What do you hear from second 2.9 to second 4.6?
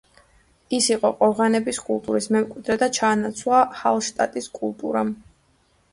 ჩაანაცვლა ჰალშტატის